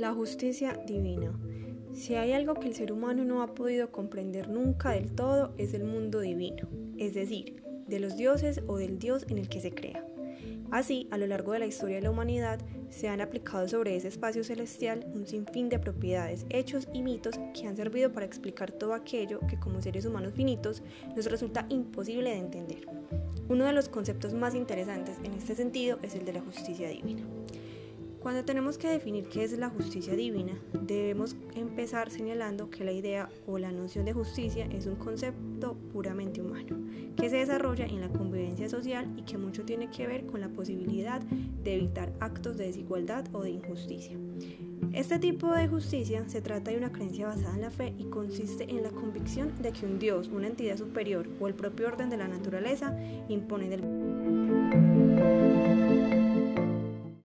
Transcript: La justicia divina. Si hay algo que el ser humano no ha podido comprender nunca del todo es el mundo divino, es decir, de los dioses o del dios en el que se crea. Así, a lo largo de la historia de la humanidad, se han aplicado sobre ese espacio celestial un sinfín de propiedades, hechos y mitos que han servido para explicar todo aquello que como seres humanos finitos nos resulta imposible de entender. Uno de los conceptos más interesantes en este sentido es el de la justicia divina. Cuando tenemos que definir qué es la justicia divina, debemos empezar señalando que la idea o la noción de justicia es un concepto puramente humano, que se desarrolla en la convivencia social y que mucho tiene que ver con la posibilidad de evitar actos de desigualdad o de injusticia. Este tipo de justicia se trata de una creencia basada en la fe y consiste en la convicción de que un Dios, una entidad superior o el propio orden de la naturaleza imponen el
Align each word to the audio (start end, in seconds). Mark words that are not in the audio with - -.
La 0.00 0.14
justicia 0.14 0.80
divina. 0.86 1.30
Si 1.92 2.14
hay 2.14 2.32
algo 2.32 2.54
que 2.54 2.66
el 2.66 2.74
ser 2.74 2.90
humano 2.90 3.22
no 3.22 3.42
ha 3.42 3.54
podido 3.54 3.92
comprender 3.92 4.48
nunca 4.48 4.92
del 4.92 5.12
todo 5.12 5.52
es 5.58 5.74
el 5.74 5.84
mundo 5.84 6.20
divino, 6.20 6.70
es 6.96 7.12
decir, 7.12 7.62
de 7.86 8.00
los 8.00 8.16
dioses 8.16 8.62
o 8.66 8.78
del 8.78 8.98
dios 8.98 9.26
en 9.28 9.36
el 9.36 9.50
que 9.50 9.60
se 9.60 9.72
crea. 9.72 10.02
Así, 10.70 11.06
a 11.10 11.18
lo 11.18 11.26
largo 11.26 11.52
de 11.52 11.58
la 11.58 11.66
historia 11.66 11.96
de 11.96 12.02
la 12.02 12.10
humanidad, 12.10 12.60
se 12.88 13.10
han 13.10 13.20
aplicado 13.20 13.68
sobre 13.68 13.94
ese 13.94 14.08
espacio 14.08 14.42
celestial 14.42 15.04
un 15.12 15.26
sinfín 15.26 15.68
de 15.68 15.78
propiedades, 15.78 16.46
hechos 16.48 16.88
y 16.94 17.02
mitos 17.02 17.38
que 17.52 17.66
han 17.66 17.76
servido 17.76 18.10
para 18.10 18.24
explicar 18.24 18.72
todo 18.72 18.94
aquello 18.94 19.40
que 19.50 19.58
como 19.58 19.82
seres 19.82 20.06
humanos 20.06 20.32
finitos 20.32 20.82
nos 21.14 21.26
resulta 21.26 21.66
imposible 21.68 22.30
de 22.30 22.38
entender. 22.38 22.88
Uno 23.50 23.66
de 23.66 23.74
los 23.74 23.90
conceptos 23.90 24.32
más 24.32 24.54
interesantes 24.54 25.18
en 25.24 25.34
este 25.34 25.54
sentido 25.54 25.98
es 26.00 26.14
el 26.14 26.24
de 26.24 26.32
la 26.32 26.40
justicia 26.40 26.88
divina. 26.88 27.26
Cuando 28.20 28.44
tenemos 28.44 28.76
que 28.76 28.88
definir 28.88 29.28
qué 29.28 29.44
es 29.44 29.56
la 29.56 29.70
justicia 29.70 30.14
divina, 30.14 30.52
debemos 30.82 31.36
empezar 31.54 32.10
señalando 32.10 32.68
que 32.68 32.84
la 32.84 32.92
idea 32.92 33.30
o 33.46 33.56
la 33.56 33.72
noción 33.72 34.04
de 34.04 34.12
justicia 34.12 34.66
es 34.66 34.84
un 34.84 34.96
concepto 34.96 35.74
puramente 35.90 36.42
humano, 36.42 36.76
que 37.16 37.30
se 37.30 37.36
desarrolla 37.36 37.86
en 37.86 38.02
la 38.02 38.10
convivencia 38.10 38.68
social 38.68 39.10
y 39.16 39.22
que 39.22 39.38
mucho 39.38 39.64
tiene 39.64 39.90
que 39.90 40.06
ver 40.06 40.26
con 40.26 40.42
la 40.42 40.50
posibilidad 40.50 41.22
de 41.22 41.74
evitar 41.74 42.12
actos 42.20 42.58
de 42.58 42.66
desigualdad 42.66 43.24
o 43.32 43.42
de 43.42 43.52
injusticia. 43.52 44.18
Este 44.92 45.18
tipo 45.18 45.50
de 45.54 45.68
justicia 45.68 46.22
se 46.28 46.42
trata 46.42 46.72
de 46.72 46.76
una 46.76 46.92
creencia 46.92 47.26
basada 47.26 47.54
en 47.54 47.62
la 47.62 47.70
fe 47.70 47.94
y 47.96 48.04
consiste 48.04 48.64
en 48.68 48.82
la 48.82 48.90
convicción 48.90 49.50
de 49.62 49.72
que 49.72 49.86
un 49.86 49.98
Dios, 49.98 50.28
una 50.28 50.48
entidad 50.48 50.76
superior 50.76 51.26
o 51.40 51.48
el 51.48 51.54
propio 51.54 51.88
orden 51.88 52.10
de 52.10 52.18
la 52.18 52.28
naturaleza 52.28 52.94
imponen 53.28 53.72
el 53.72 55.59